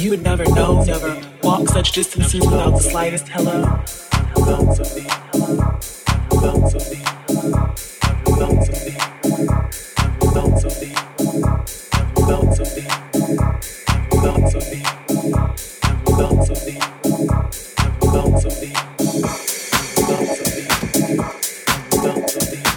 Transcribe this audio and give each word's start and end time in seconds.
you 0.00 0.10
would 0.10 0.22
never 0.22 0.44
know, 0.54 0.82
never 0.84 1.20
walk 1.42 1.68
such 1.68 1.92
distances 1.92 2.40
without 2.40 2.70
the 2.70 2.80
slightest 2.80 3.28
hello. 3.28 3.60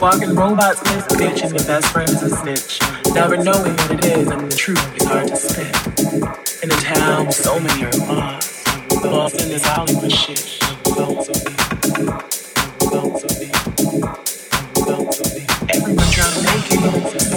Walking 0.01 0.36
robots 0.36 0.83
miss 0.83 1.05
bitch 1.07 1.43
and 1.43 1.55
your 1.55 1.65
best 1.65 1.88
friend's 1.93 2.21
a 2.21 2.29
snitch. 2.29 2.81
Never 3.13 3.38
knowing 3.38 3.71
what 3.71 3.91
it 3.91 4.05
is 4.05 4.27
and 4.27 4.51
the 4.51 4.55
truth 4.55 4.97
is 4.97 5.07
hard 5.07 5.29
to 5.29 5.36
spit. 5.38 6.42
In 6.63 6.71
a 6.71 6.76
town 6.76 7.26
with 7.26 7.36
so 7.36 7.60
many 7.60 7.84
are 7.84 7.91
lost. 7.91 9.41
In 9.41 9.49
this 9.49 9.65
Hollywood 9.65 10.10
shit. 10.10 10.39
Everyone 15.67 16.08
trying 16.08 16.34
to 16.34 16.41
make 16.47 16.71
it. 16.71 16.80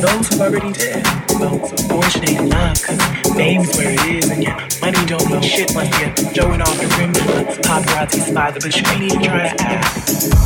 Those 0.01 0.29
who 0.29 0.43
already 0.43 0.73
did. 0.73 1.05
Fortunate 1.89 2.41
enough, 2.41 2.81
cause 2.85 3.35
name's 3.35 3.77
where 3.77 3.95
it 3.95 4.25
is, 4.25 4.31
and 4.31 4.45
yeah, 4.45 4.69
money 4.81 5.05
don't 5.07 5.29
mean 5.29 5.43
shit 5.43 5.75
once 5.75 5.91
you're 5.99 6.15
showing 6.33 6.63
off 6.63 6.79
the 6.79 6.87
rim 6.97 7.13
paparazzi 7.13 8.21
spies, 8.21 8.55
but 8.55 8.77
you 8.77 8.87
ain't 8.93 9.13
even 9.13 9.23
trying 9.25 9.57
to 9.57 9.63
act. 9.65 10.46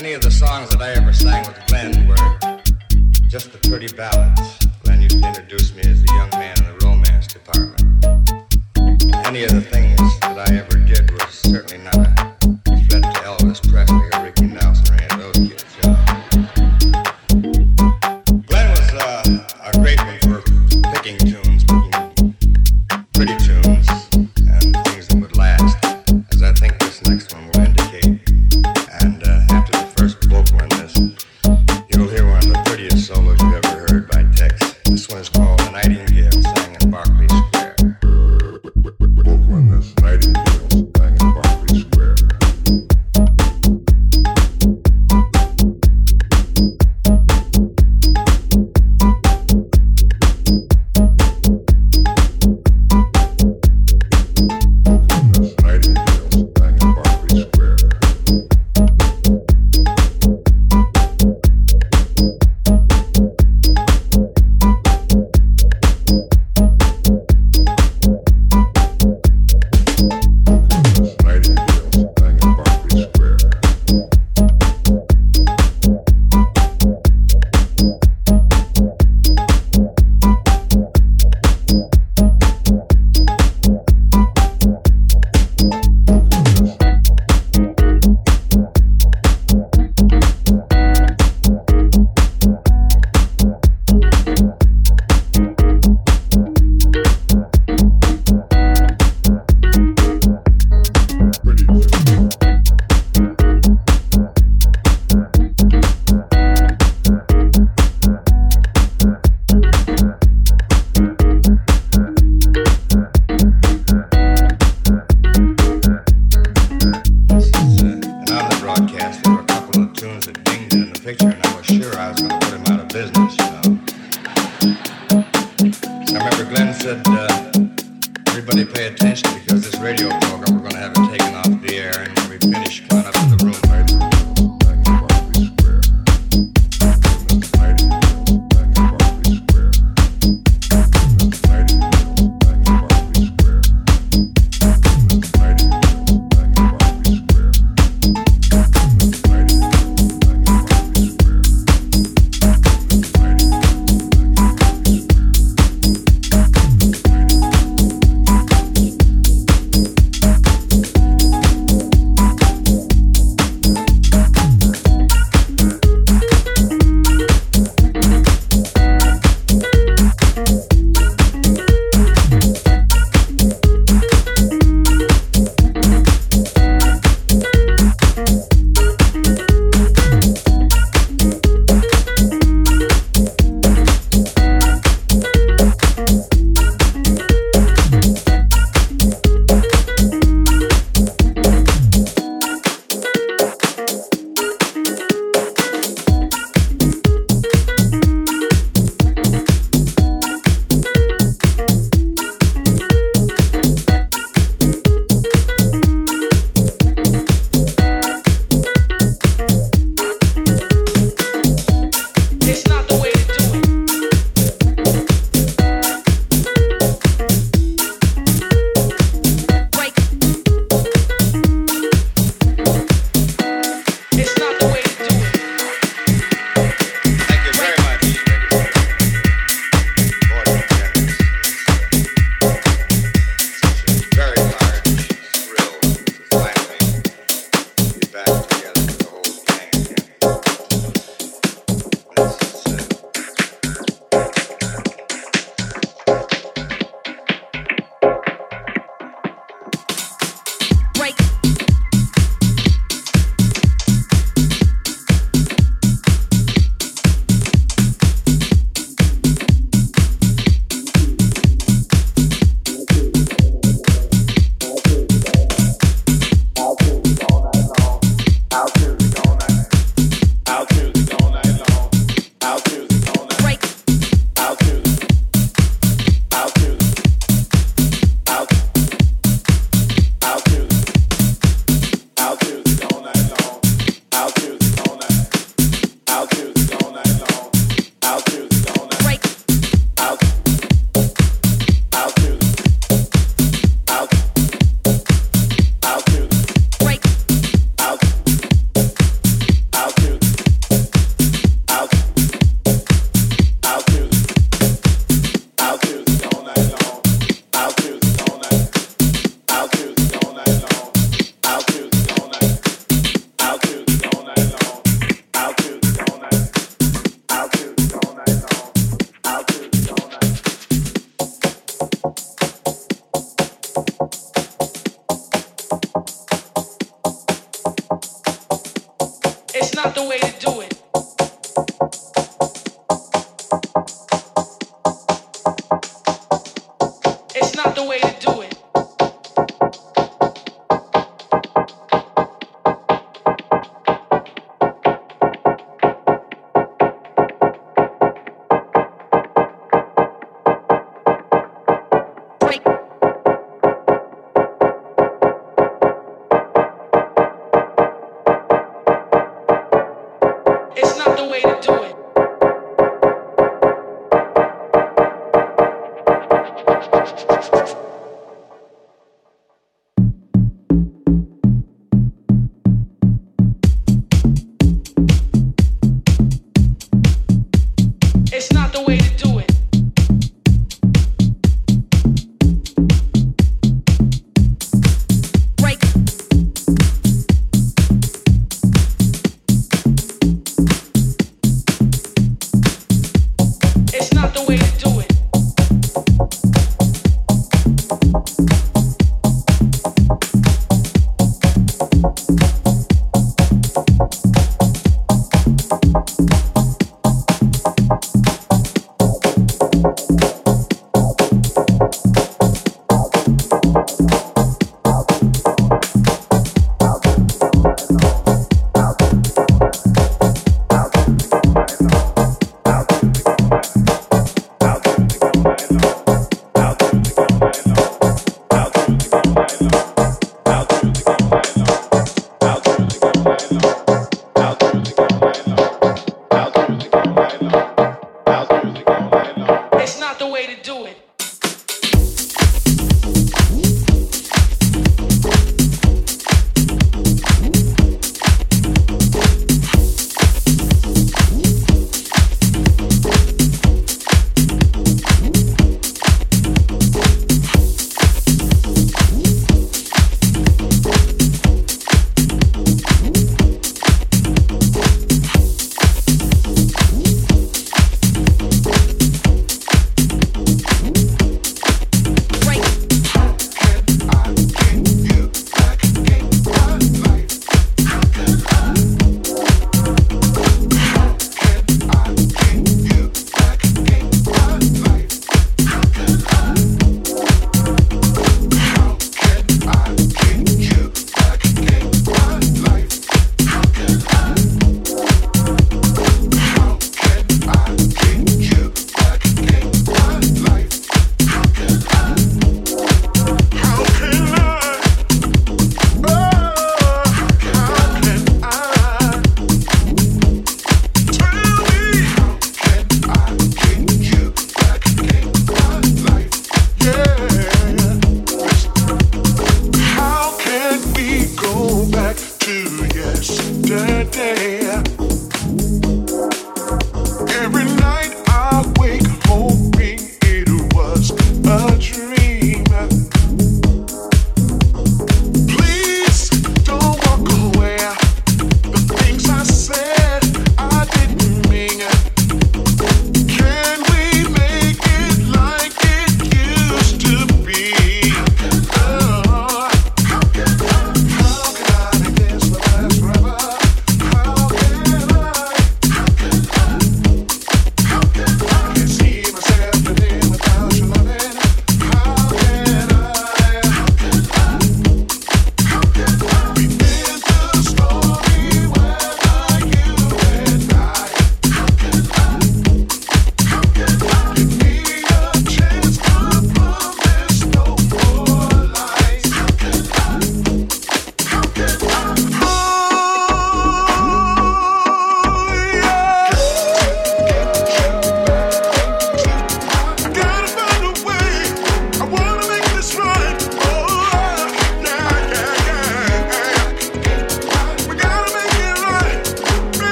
Any 0.00 0.14
of 0.14 0.22
the 0.22 0.30
songs 0.30 0.70
that 0.70 0.80
I 0.80 0.92
ever 0.92 1.12
sang 1.12 1.46
with 1.46 1.60
Glenn 1.66 2.08
were 2.08 2.16
just 3.28 3.52
the 3.52 3.58
pretty 3.68 3.86
ballads. 3.88 4.66
Glenn 4.82 5.02
used 5.02 5.20
to 5.20 5.28
introduce 5.28 5.74
me 5.74 5.82
as 5.82 6.02
the 6.02 6.12
young 6.14 6.30
man 6.30 6.56
in 6.56 6.64
the 6.64 6.86
romance 6.86 7.26
department. 7.26 7.82
Any 9.26 9.44
of 9.44 9.50
the 9.50 9.60
things 9.60 10.00
that 10.20 10.48
I 10.48 10.56
ever 10.56 10.79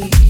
free. 0.00 0.21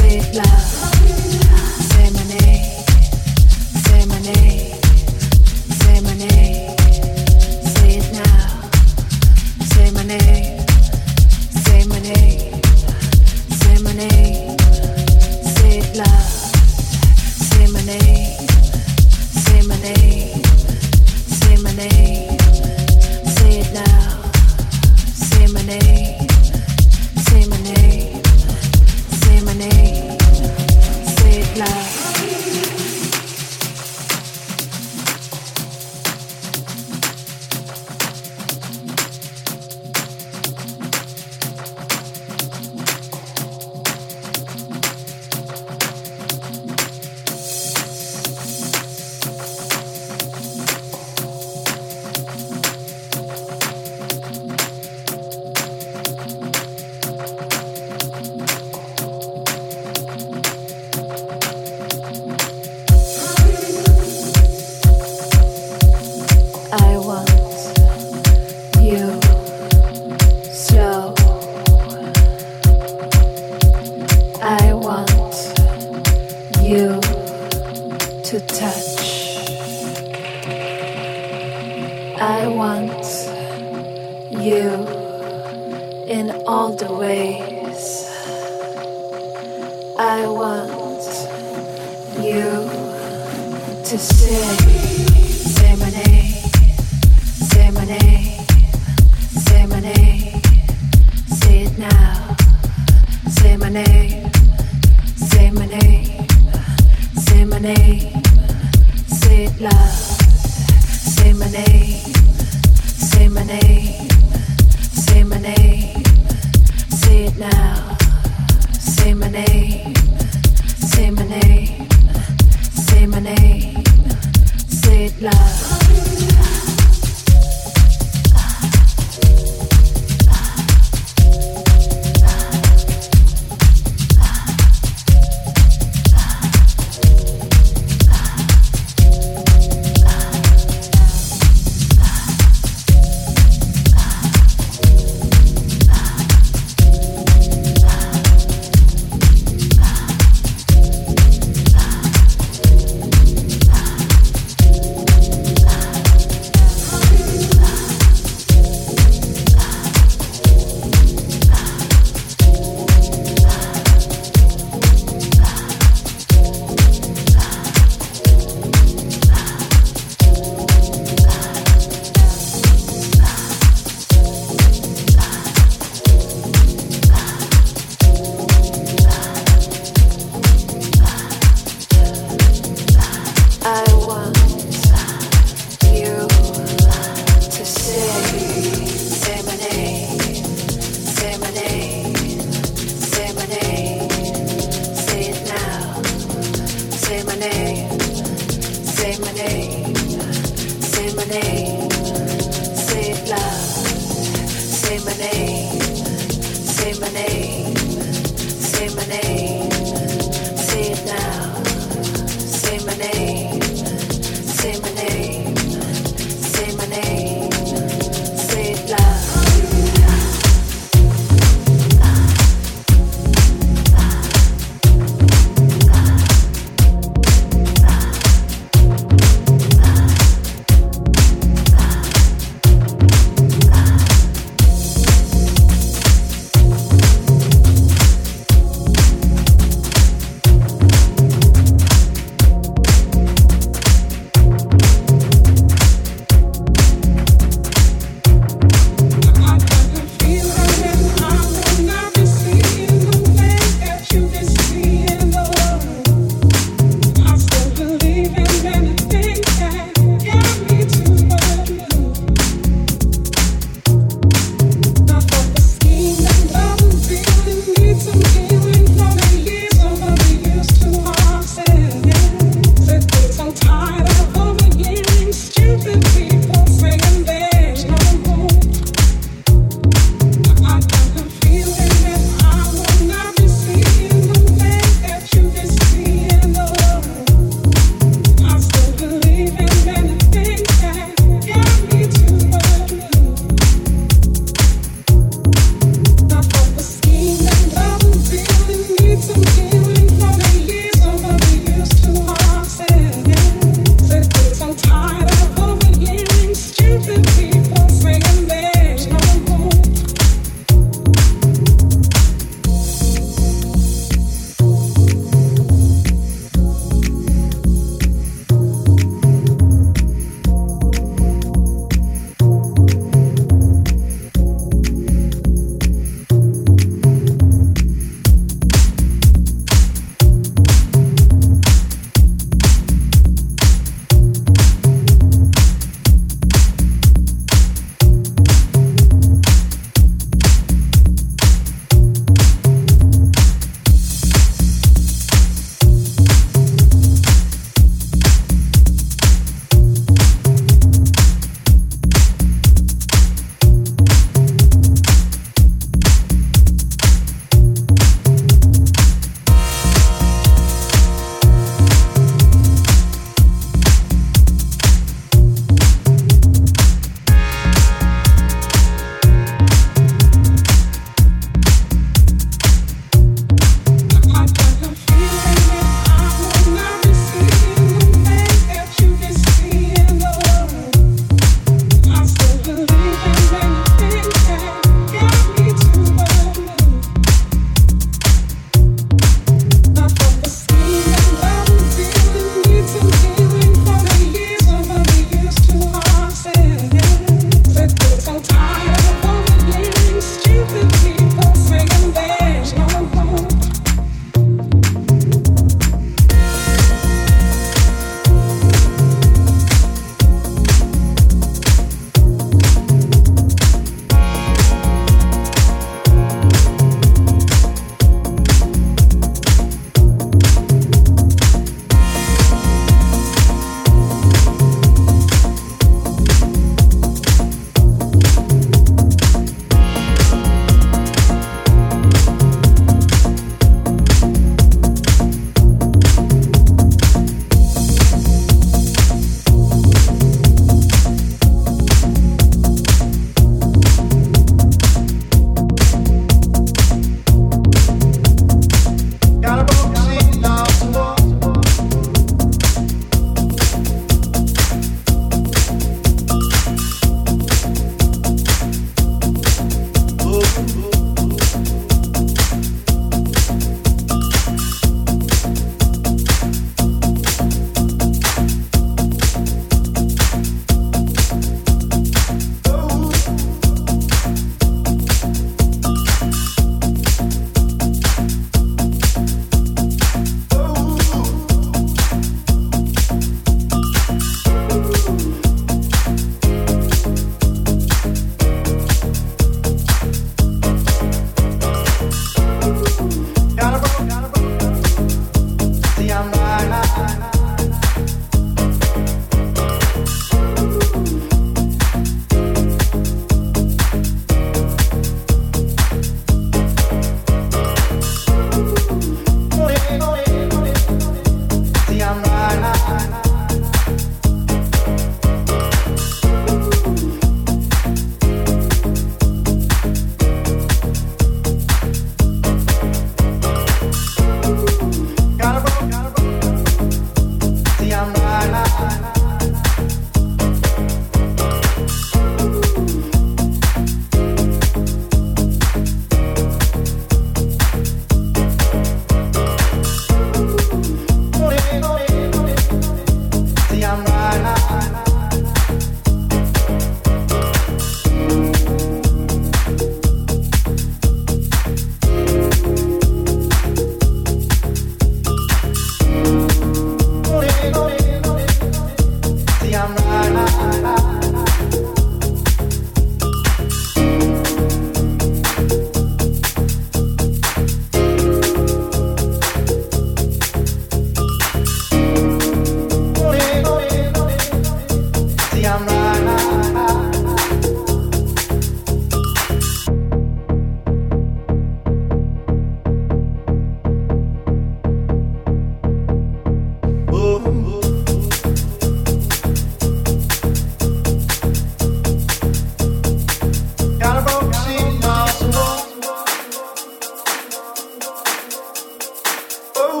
Got 599.92 600.00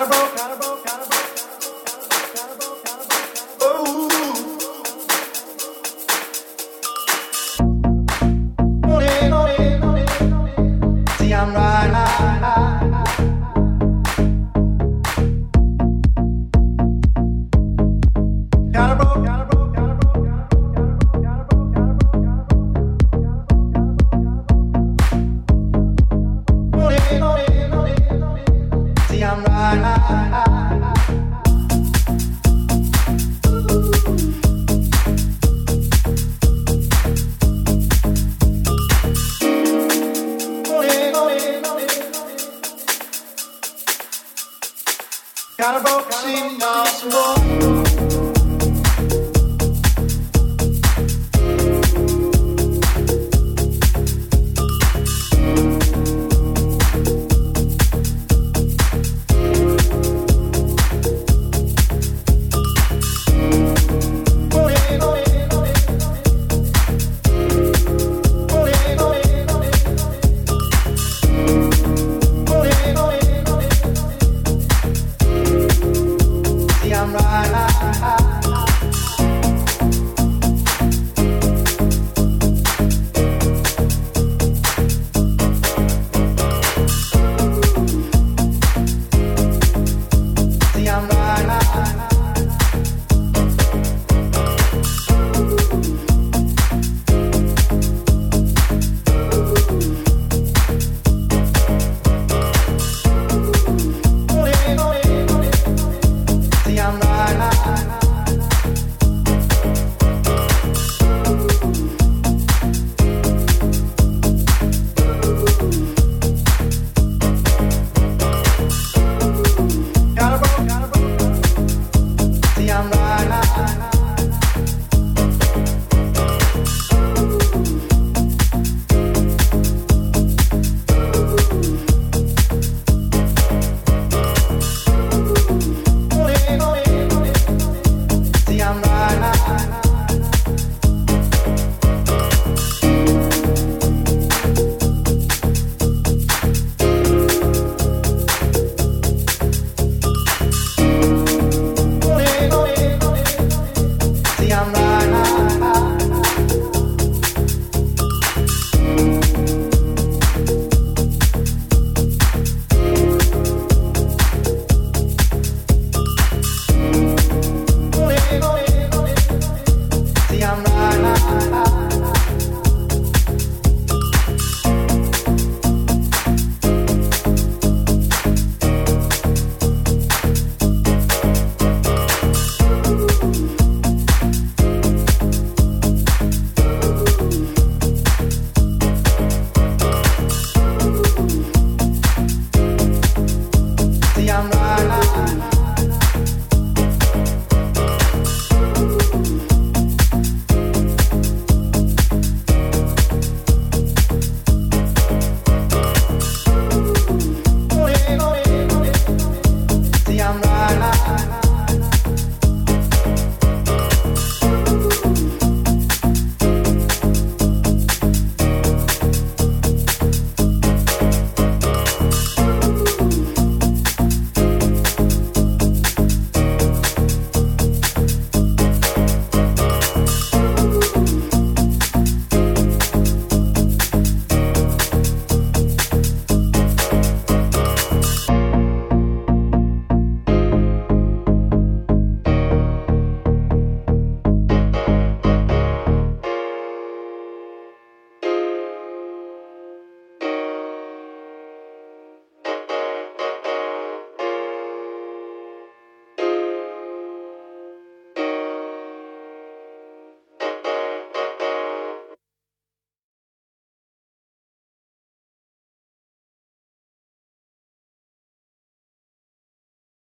a 0.00 0.04
road, 0.04 0.36
got 0.36 0.50
a 0.52 0.68
road, 0.68 0.84
got 0.84 1.00
a 1.00 1.16
road. 1.16 1.21